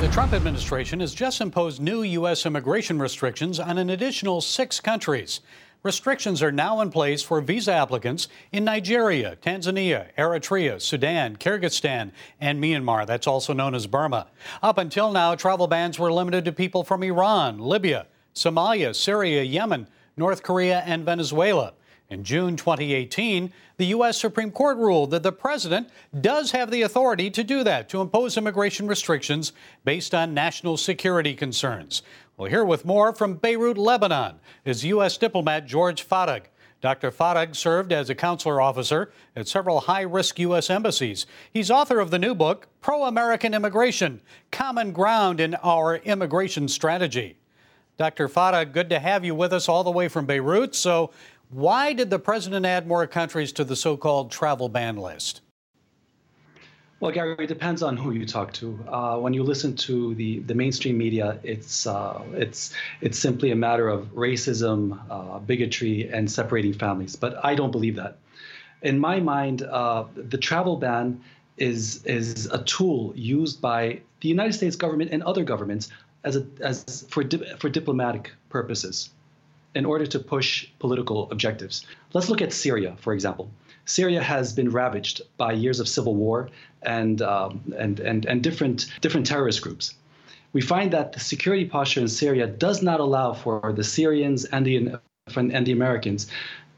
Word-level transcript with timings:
The 0.00 0.08
Trump 0.08 0.32
administration 0.32 1.00
has 1.00 1.12
just 1.12 1.42
imposed 1.42 1.78
new 1.78 2.00
U.S. 2.00 2.46
immigration 2.46 2.98
restrictions 2.98 3.60
on 3.60 3.76
an 3.76 3.90
additional 3.90 4.40
six 4.40 4.80
countries. 4.80 5.42
Restrictions 5.82 6.42
are 6.42 6.50
now 6.50 6.80
in 6.80 6.90
place 6.90 7.22
for 7.22 7.42
visa 7.42 7.74
applicants 7.74 8.26
in 8.50 8.64
Nigeria, 8.64 9.36
Tanzania, 9.42 10.06
Eritrea, 10.16 10.80
Sudan, 10.80 11.36
Kyrgyzstan, 11.36 12.12
and 12.40 12.64
Myanmar. 12.64 13.06
That's 13.06 13.26
also 13.26 13.52
known 13.52 13.74
as 13.74 13.86
Burma. 13.86 14.28
Up 14.62 14.78
until 14.78 15.12
now, 15.12 15.34
travel 15.34 15.66
bans 15.66 15.98
were 15.98 16.10
limited 16.10 16.46
to 16.46 16.52
people 16.52 16.82
from 16.82 17.02
Iran, 17.02 17.58
Libya, 17.58 18.06
Somalia, 18.34 18.96
Syria, 18.96 19.42
Yemen, 19.42 19.86
North 20.16 20.42
Korea, 20.42 20.82
and 20.86 21.04
Venezuela. 21.04 21.74
In 22.10 22.24
June 22.24 22.56
2018, 22.56 23.52
the 23.76 23.86
U.S. 23.86 24.18
Supreme 24.18 24.50
Court 24.50 24.76
ruled 24.76 25.12
that 25.12 25.22
the 25.22 25.30
president 25.30 25.88
does 26.20 26.50
have 26.50 26.72
the 26.72 26.82
authority 26.82 27.30
to 27.30 27.44
do 27.44 27.62
that, 27.62 27.88
to 27.88 28.00
impose 28.00 28.36
immigration 28.36 28.88
restrictions 28.88 29.52
based 29.84 30.12
on 30.12 30.34
national 30.34 30.76
security 30.76 31.34
concerns. 31.34 32.02
We'll 32.36 32.50
hear 32.50 32.64
with 32.64 32.84
more 32.84 33.14
from 33.14 33.34
Beirut, 33.34 33.78
Lebanon, 33.78 34.40
is 34.64 34.84
U.S. 34.86 35.18
diplomat 35.18 35.66
George 35.66 36.06
Farag. 36.06 36.46
Dr. 36.80 37.12
Farag 37.12 37.54
served 37.54 37.92
as 37.92 38.10
a 38.10 38.14
consular 38.14 38.60
officer 38.60 39.12
at 39.36 39.46
several 39.46 39.80
high 39.80 40.00
risk 40.00 40.38
U.S. 40.40 40.68
embassies. 40.68 41.26
He's 41.52 41.70
author 41.70 42.00
of 42.00 42.10
the 42.10 42.18
new 42.18 42.34
book, 42.34 42.66
Pro 42.80 43.04
American 43.04 43.54
Immigration 43.54 44.20
Common 44.50 44.90
Ground 44.90 45.38
in 45.38 45.54
Our 45.56 45.96
Immigration 45.96 46.66
Strategy. 46.66 47.36
Dr. 47.98 48.28
Farag, 48.28 48.72
good 48.72 48.88
to 48.88 48.98
have 48.98 49.26
you 49.26 49.34
with 49.34 49.52
us 49.52 49.68
all 49.68 49.84
the 49.84 49.90
way 49.90 50.08
from 50.08 50.24
Beirut. 50.24 50.74
So, 50.74 51.10
why 51.50 51.92
did 51.92 52.10
the 52.10 52.18
president 52.18 52.64
add 52.64 52.86
more 52.86 53.06
countries 53.06 53.52
to 53.52 53.64
the 53.64 53.76
so 53.76 53.96
called 53.96 54.30
travel 54.30 54.68
ban 54.68 54.96
list? 54.96 55.40
Well, 57.00 57.10
Gary, 57.10 57.34
it 57.38 57.46
depends 57.46 57.82
on 57.82 57.96
who 57.96 58.12
you 58.12 58.26
talk 58.26 58.52
to. 58.54 58.78
Uh, 58.86 59.16
when 59.16 59.32
you 59.32 59.42
listen 59.42 59.74
to 59.76 60.14
the, 60.16 60.40
the 60.40 60.54
mainstream 60.54 60.98
media, 60.98 61.38
it's 61.42 61.86
uh, 61.86 62.22
it's 62.32 62.74
it's 63.00 63.18
simply 63.18 63.52
a 63.52 63.56
matter 63.56 63.88
of 63.88 64.08
racism, 64.14 65.00
uh, 65.10 65.38
bigotry, 65.38 66.10
and 66.10 66.30
separating 66.30 66.74
families. 66.74 67.16
But 67.16 67.42
I 67.42 67.54
don't 67.54 67.70
believe 67.70 67.96
that. 67.96 68.18
In 68.82 68.98
my 68.98 69.18
mind, 69.18 69.62
uh, 69.62 70.04
the 70.14 70.36
travel 70.36 70.76
ban 70.76 71.22
is 71.56 72.04
is 72.04 72.46
a 72.46 72.62
tool 72.64 73.14
used 73.16 73.62
by 73.62 74.00
the 74.20 74.28
United 74.28 74.52
States 74.52 74.76
government 74.76 75.10
and 75.10 75.22
other 75.22 75.42
governments 75.42 75.88
as 76.24 76.36
a 76.36 76.46
as 76.60 77.06
for 77.08 77.24
di- 77.24 77.54
for 77.58 77.70
diplomatic 77.70 78.30
purposes 78.50 79.08
in 79.74 79.84
order 79.84 80.06
to 80.06 80.18
push 80.18 80.66
political 80.78 81.30
objectives. 81.30 81.86
Let's 82.12 82.28
look 82.28 82.42
at 82.42 82.52
Syria, 82.52 82.96
for 83.00 83.12
example. 83.12 83.50
Syria 83.84 84.22
has 84.22 84.52
been 84.52 84.70
ravaged 84.70 85.22
by 85.36 85.52
years 85.52 85.80
of 85.80 85.88
civil 85.88 86.14
war 86.14 86.48
and, 86.82 87.22
um, 87.22 87.60
and, 87.76 88.00
and, 88.00 88.24
and 88.26 88.42
different, 88.42 88.86
different 89.00 89.26
terrorist 89.26 89.62
groups. 89.62 89.94
We 90.52 90.60
find 90.60 90.92
that 90.92 91.12
the 91.12 91.20
security 91.20 91.64
posture 91.64 92.00
in 92.00 92.08
Syria 92.08 92.46
does 92.46 92.82
not 92.82 93.00
allow 93.00 93.32
for 93.32 93.72
the 93.74 93.84
Syrians 93.84 94.44
and 94.46 94.66
the, 94.66 94.98
and 95.36 95.66
the 95.66 95.72
Americans 95.72 96.26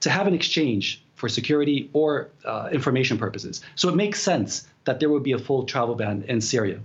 to 0.00 0.10
have 0.10 0.26
an 0.26 0.34
exchange 0.34 1.02
for 1.14 1.28
security 1.28 1.88
or 1.92 2.28
uh, 2.44 2.68
information 2.72 3.16
purposes. 3.16 3.62
So 3.76 3.88
it 3.88 3.94
makes 3.94 4.20
sense 4.20 4.66
that 4.84 5.00
there 5.00 5.08
would 5.08 5.22
be 5.22 5.32
a 5.32 5.38
full 5.38 5.64
travel 5.64 5.94
ban 5.94 6.24
in 6.28 6.40
Syria. 6.40 6.80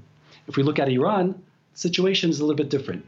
If 0.48 0.56
we 0.56 0.64
look 0.64 0.80
at 0.80 0.88
Iran, 0.88 1.42
the 1.74 1.80
situation 1.80 2.30
is 2.30 2.40
a 2.40 2.44
little 2.44 2.56
bit 2.56 2.70
different 2.70 3.06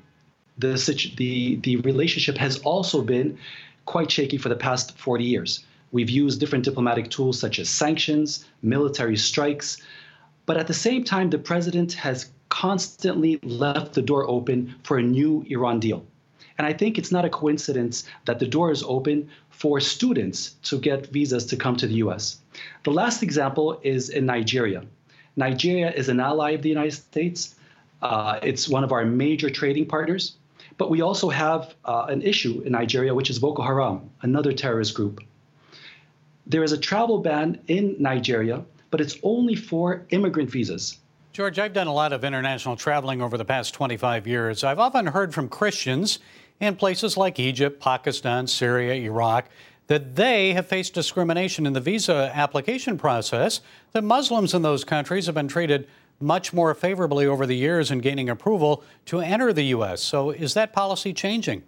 the, 0.59 1.13
the, 1.17 1.55
the 1.57 1.77
relationship 1.77 2.37
has 2.37 2.59
also 2.59 3.01
been 3.01 3.37
quite 3.85 4.11
shaky 4.11 4.37
for 4.37 4.49
the 4.49 4.55
past 4.55 4.97
40 4.97 5.23
years. 5.23 5.65
We've 5.91 6.09
used 6.09 6.39
different 6.39 6.65
diplomatic 6.65 7.09
tools 7.09 7.39
such 7.39 7.57
as 7.57 7.69
sanctions, 7.69 8.45
military 8.61 9.17
strikes, 9.17 9.77
but 10.45 10.57
at 10.57 10.67
the 10.67 10.73
same 10.73 11.03
time, 11.03 11.29
the 11.29 11.39
president 11.39 11.93
has 11.93 12.29
constantly 12.49 13.39
left 13.43 13.93
the 13.93 14.01
door 14.01 14.27
open 14.27 14.75
for 14.83 14.97
a 14.97 15.03
new 15.03 15.45
Iran 15.49 15.79
deal. 15.79 16.05
And 16.57 16.67
I 16.67 16.73
think 16.73 16.97
it's 16.97 17.11
not 17.11 17.23
a 17.23 17.29
coincidence 17.29 18.03
that 18.25 18.39
the 18.39 18.47
door 18.47 18.71
is 18.71 18.83
open 18.83 19.29
for 19.49 19.79
students 19.79 20.51
to 20.63 20.77
get 20.77 21.07
visas 21.07 21.45
to 21.47 21.55
come 21.55 21.75
to 21.77 21.87
the 21.87 21.95
US. 22.05 22.39
The 22.83 22.91
last 22.91 23.23
example 23.23 23.79
is 23.83 24.09
in 24.09 24.25
Nigeria. 24.25 24.83
Nigeria 25.35 25.91
is 25.91 26.09
an 26.09 26.19
ally 26.19 26.51
of 26.51 26.61
the 26.61 26.69
United 26.69 26.93
States. 26.93 27.55
Uh, 28.01 28.39
it's 28.43 28.67
one 28.67 28.83
of 28.83 28.91
our 28.91 29.05
major 29.05 29.49
trading 29.49 29.85
partners. 29.85 30.35
But 30.79 30.89
we 30.89 31.01
also 31.01 31.29
have 31.29 31.75
uh, 31.83 32.05
an 32.07 32.21
issue 32.21 32.61
in 32.65 32.71
Nigeria, 32.71 33.13
which 33.13 33.29
is 33.29 33.37
Boko 33.37 33.61
Haram, 33.61 34.09
another 34.21 34.53
terrorist 34.53 34.95
group. 34.95 35.21
There 36.47 36.63
is 36.63 36.71
a 36.71 36.77
travel 36.77 37.19
ban 37.19 37.59
in 37.67 37.97
Nigeria, 37.99 38.63
but 38.89 39.01
it's 39.01 39.17
only 39.21 39.55
for 39.55 40.05
immigrant 40.09 40.49
visas. 40.49 40.97
George, 41.33 41.59
I've 41.59 41.73
done 41.73 41.87
a 41.87 41.93
lot 41.93 42.13
of 42.13 42.23
international 42.23 42.77
traveling 42.77 43.21
over 43.21 43.37
the 43.37 43.43
past 43.43 43.73
25 43.73 44.25
years. 44.25 44.63
I've 44.63 44.79
often 44.79 45.05
heard 45.05 45.33
from 45.33 45.49
Christians 45.49 46.19
in 46.61 46.77
places 46.77 47.17
like 47.17 47.39
Egypt, 47.39 47.81
Pakistan, 47.81 48.47
Syria, 48.47 48.93
Iraq 48.93 49.49
that 49.87 50.15
they 50.15 50.53
have 50.53 50.67
faced 50.67 50.93
discrimination 50.93 51.65
in 51.65 51.73
the 51.73 51.81
visa 51.81 52.31
application 52.33 52.97
process, 52.97 53.59
that 53.91 54.03
Muslims 54.03 54.53
in 54.53 54.61
those 54.61 54.83
countries 54.85 55.25
have 55.25 55.35
been 55.35 55.47
treated 55.47 55.87
much 56.19 56.53
more 56.53 56.73
favorably 56.73 57.25
over 57.25 57.45
the 57.45 57.55
years 57.55 57.91
in 57.91 57.99
gaining 57.99 58.29
approval 58.29 58.83
to 59.05 59.19
enter 59.19 59.53
the 59.53 59.65
U.S. 59.65 60.01
So 60.01 60.31
is 60.31 60.53
that 60.53 60.73
policy 60.73 61.13
changing? 61.13 61.63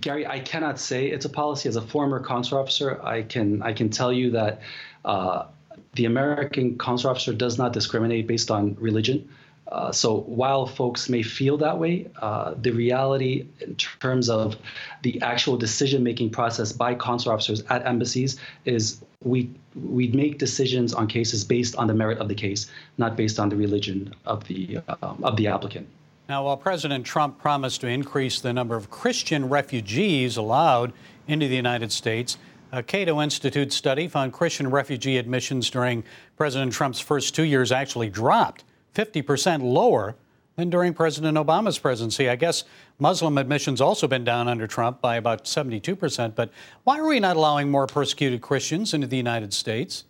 Gary, 0.00 0.26
I 0.26 0.40
cannot 0.40 0.78
say 0.78 1.06
it's 1.06 1.24
a 1.24 1.28
policy. 1.28 1.68
As 1.68 1.76
a 1.76 1.82
former 1.82 2.20
consular 2.20 2.62
officer, 2.62 3.02
I 3.02 3.22
can 3.22 3.62
I 3.62 3.72
can 3.72 3.88
tell 3.88 4.12
you 4.12 4.30
that 4.32 4.60
uh, 5.04 5.46
the 5.94 6.04
American 6.04 6.76
consular 6.76 7.12
officer 7.12 7.32
does 7.32 7.56
not 7.56 7.72
discriminate 7.72 8.26
based 8.26 8.50
on 8.50 8.74
religion. 8.78 9.28
Uh, 9.72 9.90
so 9.90 10.20
while 10.20 10.66
folks 10.66 11.08
may 11.08 11.22
feel 11.22 11.56
that 11.56 11.76
way, 11.76 12.08
uh, 12.22 12.54
the 12.62 12.70
reality 12.70 13.46
in 13.60 13.74
terms 13.76 14.30
of 14.30 14.56
the 15.02 15.20
actual 15.22 15.56
decision-making 15.56 16.30
process 16.30 16.72
by 16.72 16.94
consular 16.94 17.34
officers 17.34 17.64
at 17.68 17.84
embassies 17.84 18.38
is 18.64 19.02
we 19.24 19.50
we 19.74 20.08
make 20.08 20.38
decisions 20.38 20.94
on 20.94 21.06
cases 21.06 21.44
based 21.44 21.74
on 21.76 21.86
the 21.88 21.94
merit 21.94 22.18
of 22.18 22.28
the 22.28 22.34
case, 22.34 22.70
not 22.96 23.16
based 23.16 23.40
on 23.40 23.48
the 23.48 23.56
religion 23.56 24.14
of 24.24 24.46
the 24.46 24.78
uh, 24.88 25.14
of 25.22 25.36
the 25.36 25.48
applicant. 25.48 25.86
Now, 26.28 26.44
while 26.44 26.56
President 26.56 27.04
Trump 27.04 27.38
promised 27.38 27.80
to 27.82 27.88
increase 27.88 28.40
the 28.40 28.52
number 28.52 28.76
of 28.76 28.90
Christian 28.90 29.48
refugees 29.48 30.36
allowed 30.36 30.92
into 31.28 31.48
the 31.48 31.56
United 31.56 31.92
States, 31.92 32.36
a 32.72 32.82
Cato 32.82 33.20
Institute 33.20 33.72
study 33.72 34.08
found 34.08 34.32
Christian 34.32 34.70
refugee 34.70 35.18
admissions 35.18 35.70
during 35.70 36.04
President 36.36 36.72
Trump's 36.72 37.00
first 37.00 37.34
two 37.34 37.44
years 37.44 37.70
actually 37.72 38.10
dropped 38.10 38.64
50% 38.96 39.62
lower 39.62 40.16
than 40.56 40.70
during 40.70 40.94
President 40.94 41.36
Obama's 41.36 41.78
presidency. 41.78 42.28
I 42.28 42.36
guess 42.36 42.64
Muslim 42.98 43.36
admissions 43.36 43.80
also 43.80 44.08
been 44.08 44.24
down 44.24 44.48
under 44.48 44.66
Trump 44.66 45.00
by 45.00 45.16
about 45.16 45.44
72%. 45.44 46.34
But 46.34 46.50
why 46.84 46.98
are 46.98 47.06
we 47.06 47.20
not 47.20 47.36
allowing 47.36 47.70
more 47.70 47.86
persecuted 47.86 48.40
Christians 48.40 48.94
into 48.94 49.06
the 49.06 49.18
United 49.18 49.52
States? 49.52 50.04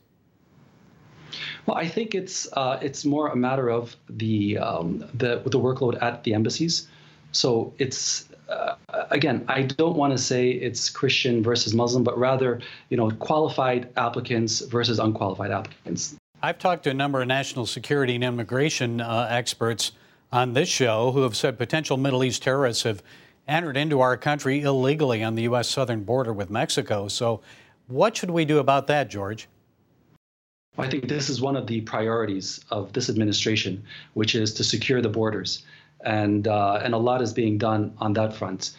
Well, 1.66 1.76
I 1.76 1.88
think 1.88 2.14
it's 2.14 2.48
uh, 2.52 2.78
it's 2.80 3.04
more 3.04 3.28
a 3.28 3.36
matter 3.36 3.68
of 3.68 3.96
the 4.08 4.56
um, 4.58 5.04
the 5.12 5.42
the 5.44 5.58
workload 5.58 6.00
at 6.00 6.22
the 6.22 6.32
embassies. 6.32 6.86
So 7.32 7.74
it's 7.78 8.28
uh, 8.48 8.76
again, 9.10 9.44
I 9.48 9.62
don't 9.62 9.96
want 9.96 10.12
to 10.12 10.18
say 10.18 10.50
it's 10.50 10.88
Christian 10.88 11.42
versus 11.42 11.74
Muslim, 11.74 12.04
but 12.04 12.16
rather, 12.16 12.60
you 12.88 12.96
know, 12.96 13.10
qualified 13.10 13.88
applicants 13.96 14.60
versus 14.60 15.00
unqualified 15.00 15.50
applicants. 15.50 16.16
I've 16.42 16.58
talked 16.58 16.84
to 16.84 16.90
a 16.90 16.94
number 16.94 17.22
of 17.22 17.28
national 17.28 17.66
security 17.66 18.14
and 18.14 18.22
immigration 18.22 19.00
uh, 19.00 19.26
experts 19.30 19.92
on 20.30 20.52
this 20.52 20.68
show 20.68 21.12
who 21.12 21.22
have 21.22 21.34
said 21.34 21.56
potential 21.56 21.96
Middle 21.96 22.22
East 22.22 22.42
terrorists 22.42 22.82
have 22.82 23.02
entered 23.48 23.76
into 23.76 24.00
our 24.00 24.16
country 24.16 24.60
illegally 24.60 25.22
on 25.22 25.34
the 25.34 25.42
U.S. 25.42 25.68
southern 25.68 26.04
border 26.04 26.32
with 26.32 26.50
Mexico. 26.50 27.08
So, 27.08 27.40
what 27.86 28.16
should 28.16 28.30
we 28.30 28.44
do 28.44 28.58
about 28.58 28.86
that, 28.88 29.08
George? 29.08 29.48
I 30.76 30.88
think 30.88 31.08
this 31.08 31.30
is 31.30 31.40
one 31.40 31.56
of 31.56 31.66
the 31.66 31.80
priorities 31.82 32.62
of 32.70 32.92
this 32.92 33.08
administration, 33.08 33.82
which 34.14 34.34
is 34.34 34.52
to 34.54 34.64
secure 34.64 35.00
the 35.00 35.08
borders, 35.08 35.64
and 36.04 36.46
uh, 36.48 36.80
and 36.82 36.92
a 36.92 36.98
lot 36.98 37.22
is 37.22 37.32
being 37.32 37.56
done 37.56 37.94
on 37.98 38.12
that 38.14 38.34
front 38.34 38.72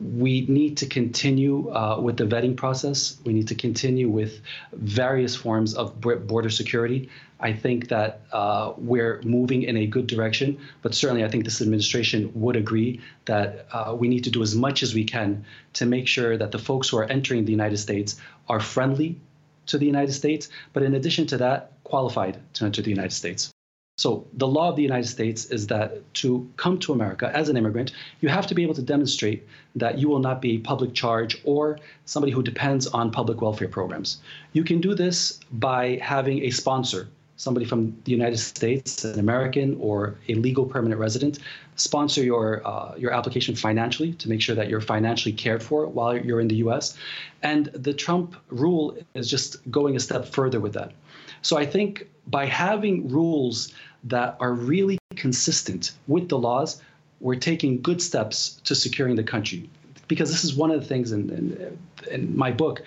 we 0.00 0.46
need 0.46 0.76
to 0.78 0.86
continue 0.86 1.70
uh, 1.70 2.00
with 2.00 2.16
the 2.16 2.24
vetting 2.24 2.56
process. 2.56 3.18
We 3.24 3.32
need 3.32 3.48
to 3.48 3.54
continue 3.54 4.08
with 4.08 4.40
various 4.72 5.34
forms 5.34 5.74
of 5.74 6.00
border 6.00 6.50
security. 6.50 7.08
I 7.40 7.52
think 7.52 7.88
that 7.88 8.22
uh, 8.32 8.72
we're 8.76 9.22
moving 9.22 9.62
in 9.62 9.76
a 9.76 9.86
good 9.86 10.06
direction, 10.06 10.58
but 10.82 10.94
certainly 10.94 11.24
I 11.24 11.28
think 11.28 11.44
this 11.44 11.60
administration 11.60 12.32
would 12.34 12.56
agree 12.56 13.00
that 13.26 13.66
uh, 13.72 13.94
we 13.98 14.08
need 14.08 14.24
to 14.24 14.30
do 14.30 14.42
as 14.42 14.54
much 14.56 14.82
as 14.82 14.94
we 14.94 15.04
can 15.04 15.44
to 15.74 15.86
make 15.86 16.08
sure 16.08 16.36
that 16.36 16.50
the 16.50 16.58
folks 16.58 16.88
who 16.88 16.98
are 16.98 17.04
entering 17.04 17.44
the 17.44 17.52
United 17.52 17.78
States 17.78 18.16
are 18.48 18.60
friendly 18.60 19.20
to 19.66 19.78
the 19.78 19.86
United 19.86 20.12
States, 20.12 20.48
but 20.72 20.82
in 20.82 20.94
addition 20.94 21.26
to 21.28 21.36
that, 21.36 21.72
qualified 21.84 22.38
to 22.54 22.64
enter 22.64 22.82
the 22.82 22.90
United 22.90 23.12
States. 23.12 23.52
So 23.98 24.28
the 24.32 24.46
law 24.46 24.70
of 24.70 24.76
the 24.76 24.82
United 24.82 25.08
States 25.08 25.46
is 25.46 25.66
that 25.66 26.14
to 26.14 26.48
come 26.56 26.78
to 26.78 26.92
America 26.92 27.32
as 27.34 27.48
an 27.48 27.56
immigrant, 27.56 27.90
you 28.20 28.28
have 28.28 28.46
to 28.46 28.54
be 28.54 28.62
able 28.62 28.74
to 28.74 28.82
demonstrate 28.82 29.44
that 29.74 29.98
you 29.98 30.08
will 30.08 30.20
not 30.20 30.40
be 30.40 30.56
public 30.56 30.94
charge 30.94 31.40
or 31.42 31.80
somebody 32.04 32.32
who 32.32 32.40
depends 32.40 32.86
on 32.86 33.10
public 33.10 33.42
welfare 33.42 33.66
programs. 33.66 34.18
You 34.52 34.62
can 34.62 34.80
do 34.80 34.94
this 34.94 35.40
by 35.50 35.98
having 36.00 36.44
a 36.44 36.50
sponsor 36.50 37.08
somebody 37.38 37.64
from 37.64 37.96
the 38.04 38.12
United 38.12 38.36
States, 38.36 39.04
an 39.04 39.18
American 39.18 39.78
or 39.80 40.16
a 40.28 40.34
legal 40.34 40.66
permanent 40.66 41.00
resident, 41.00 41.38
sponsor 41.76 42.22
your 42.22 42.66
uh, 42.66 42.94
your 42.98 43.12
application 43.12 43.54
financially 43.54 44.12
to 44.14 44.28
make 44.28 44.42
sure 44.42 44.54
that 44.54 44.68
you're 44.68 44.82
financially 44.82 45.32
cared 45.32 45.62
for 45.62 45.86
while 45.86 46.14
you're 46.16 46.40
in 46.40 46.48
the 46.48 46.56
U.S. 46.66 46.98
And 47.42 47.66
the 47.66 47.94
Trump 47.94 48.36
rule 48.50 48.98
is 49.14 49.30
just 49.30 49.56
going 49.70 49.96
a 49.96 50.00
step 50.00 50.26
further 50.26 50.60
with 50.60 50.74
that. 50.74 50.92
So 51.40 51.56
I 51.56 51.64
think 51.64 52.08
by 52.26 52.44
having 52.44 53.08
rules 53.08 53.72
that 54.04 54.36
are 54.40 54.52
really 54.52 54.98
consistent 55.14 55.92
with 56.08 56.28
the 56.28 56.38
laws, 56.38 56.82
we're 57.20 57.36
taking 57.36 57.80
good 57.80 58.02
steps 58.02 58.60
to 58.64 58.74
securing 58.74 59.16
the 59.16 59.24
country. 59.24 59.70
Because 60.08 60.30
this 60.30 60.42
is 60.42 60.54
one 60.54 60.70
of 60.70 60.80
the 60.80 60.86
things 60.86 61.12
in, 61.12 61.30
in, 61.30 61.78
in 62.10 62.36
my 62.36 62.50
book 62.50 62.82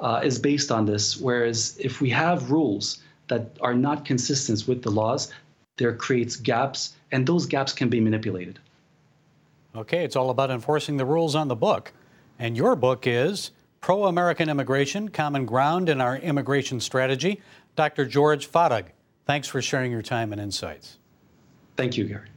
uh, 0.00 0.20
is 0.24 0.38
based 0.38 0.70
on 0.70 0.86
this. 0.86 1.16
Whereas 1.16 1.76
if 1.78 2.00
we 2.00 2.10
have 2.10 2.50
rules 2.50 2.98
that 3.28 3.56
are 3.60 3.74
not 3.74 4.04
consistent 4.04 4.66
with 4.68 4.82
the 4.82 4.90
laws, 4.90 5.32
there 5.76 5.94
creates 5.94 6.36
gaps, 6.36 6.94
and 7.10 7.26
those 7.26 7.46
gaps 7.46 7.72
can 7.72 7.88
be 7.88 8.00
manipulated. 8.00 8.58
Okay, 9.74 10.04
it's 10.04 10.16
all 10.16 10.30
about 10.30 10.50
enforcing 10.50 10.96
the 10.96 11.04
rules 11.04 11.34
on 11.34 11.48
the 11.48 11.56
book. 11.56 11.92
And 12.38 12.56
your 12.56 12.76
book 12.76 13.06
is 13.06 13.50
Pro 13.80 14.04
American 14.04 14.48
Immigration 14.48 15.08
Common 15.08 15.46
Ground 15.46 15.88
in 15.88 16.00
Our 16.00 16.16
Immigration 16.16 16.80
Strategy. 16.80 17.40
Dr. 17.76 18.04
George 18.06 18.50
Farag, 18.50 18.86
thanks 19.26 19.48
for 19.48 19.60
sharing 19.60 19.90
your 19.90 20.02
time 20.02 20.32
and 20.32 20.40
insights. 20.40 20.98
Thank 21.76 21.96
you, 21.96 22.04
Gary. 22.04 22.28